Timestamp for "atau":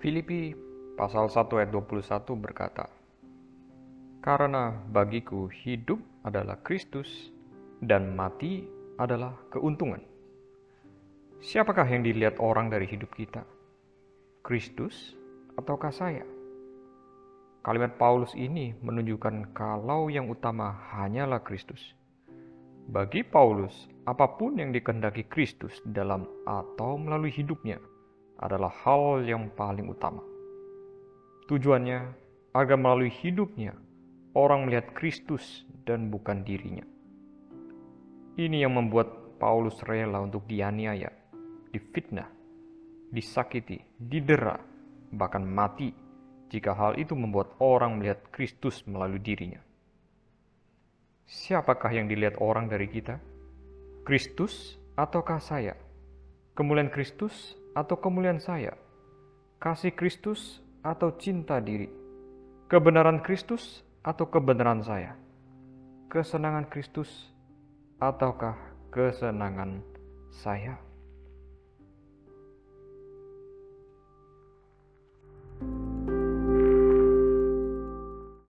26.48-26.96, 57.72-57.96, 60.82-61.14, 64.02-64.26